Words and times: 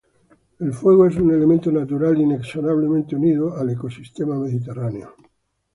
El 0.59 0.73
fuego 0.73 1.05
es 1.05 1.15
un 1.17 1.31
elemento 1.31 1.71
natural 1.71 2.19
inexorablemente 2.19 3.15
unido 3.15 3.55
al 3.55 3.69
ecosistema 3.69 4.33
mediterráneo. 4.35 5.13